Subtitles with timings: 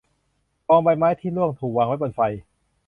[0.67, 2.19] กองใบไม้ที่ร่วงถูกวางไว้บนไฟ